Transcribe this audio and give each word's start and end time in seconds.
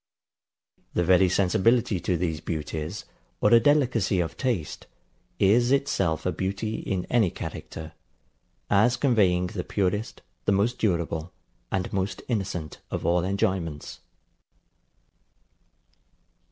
The 0.95 1.03
very 1.03 1.29
sensibility 1.29 1.99
to 1.99 2.17
these 2.17 2.41
beauties, 2.41 3.05
or 3.39 3.53
a 3.53 3.59
delicacy 3.59 4.19
of 4.19 4.35
taste, 4.35 4.87
is 5.37 5.71
itself 5.71 6.25
a 6.25 6.31
beauty 6.31 6.77
in 6.77 7.05
any 7.11 7.29
character; 7.29 7.91
as 8.67 8.97
conveying 8.97 9.45
the 9.45 9.63
purest, 9.63 10.23
the 10.45 10.53
most 10.53 10.79
durable, 10.79 11.31
and 11.71 11.93
most 11.93 12.23
innocent 12.27 12.79
of 12.89 13.05
all 13.05 13.23
enjoyments. 13.23 13.99